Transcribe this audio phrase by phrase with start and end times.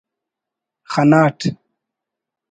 [0.91, 1.39] خناٹ